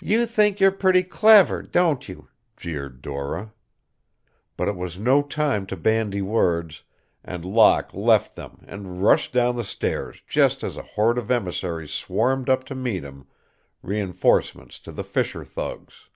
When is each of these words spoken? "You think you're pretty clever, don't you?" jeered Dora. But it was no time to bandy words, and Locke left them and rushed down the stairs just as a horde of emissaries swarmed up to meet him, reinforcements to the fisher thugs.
"You 0.00 0.24
think 0.24 0.60
you're 0.60 0.72
pretty 0.72 1.02
clever, 1.02 1.60
don't 1.60 2.08
you?" 2.08 2.28
jeered 2.56 3.02
Dora. 3.02 3.52
But 4.56 4.68
it 4.68 4.76
was 4.76 4.98
no 4.98 5.20
time 5.20 5.66
to 5.66 5.76
bandy 5.76 6.22
words, 6.22 6.84
and 7.22 7.44
Locke 7.44 7.92
left 7.92 8.34
them 8.34 8.64
and 8.66 9.02
rushed 9.02 9.34
down 9.34 9.56
the 9.56 9.62
stairs 9.64 10.22
just 10.26 10.64
as 10.64 10.78
a 10.78 10.82
horde 10.96 11.18
of 11.18 11.30
emissaries 11.30 11.92
swarmed 11.92 12.48
up 12.48 12.64
to 12.64 12.74
meet 12.74 13.04
him, 13.04 13.26
reinforcements 13.82 14.80
to 14.80 14.90
the 14.90 15.04
fisher 15.04 15.44
thugs. 15.44 16.08